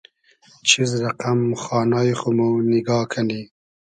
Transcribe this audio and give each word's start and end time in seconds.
چیز 0.67 0.91
رئقئم 1.03 1.41
خانای 1.63 2.11
خو 2.19 2.29
مۉ 2.37 2.41
نیگا 2.69 2.99
کئنی 3.11 3.41